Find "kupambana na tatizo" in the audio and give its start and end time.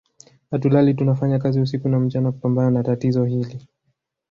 2.31-3.25